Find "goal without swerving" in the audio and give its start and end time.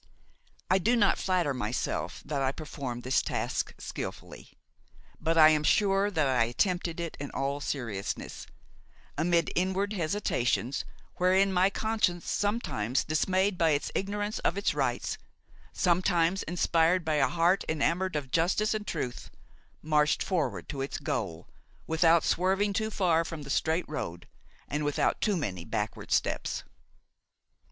20.97-22.73